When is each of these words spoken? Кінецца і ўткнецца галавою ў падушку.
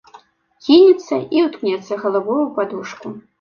Кінецца 0.67 1.19
і 1.35 1.37
ўткнецца 1.49 1.93
галавою 2.05 2.39
ў 2.45 2.49
падушку. 2.57 3.07